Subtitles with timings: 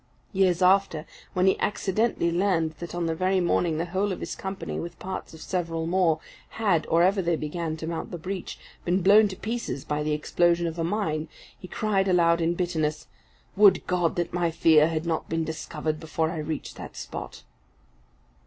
[0.33, 4.35] Years after, when he accidentally learned that on that very morning the whole of his
[4.35, 6.19] company, with parts of several more,
[6.57, 10.13] had, or ever they began to mount the breach, been blown to pieces by the
[10.13, 13.05] explosion of a mine, he cried aloud in bitterness,
[13.55, 17.43] "Would God that my fear had not been discovered before I reached that spot!"